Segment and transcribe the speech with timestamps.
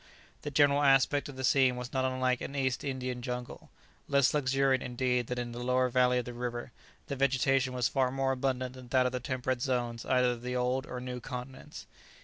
[0.41, 3.69] The general aspect of the scene was not unlike an East Indian jungle.
[4.07, 6.71] Less luxuriant indeed than in the lower valley of the river,
[7.05, 10.55] the vegetation was far more abundant than that of the temperate zones either of the
[10.55, 11.85] Old or New continents.